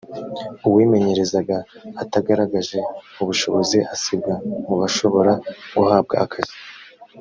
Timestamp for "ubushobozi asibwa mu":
3.21-4.75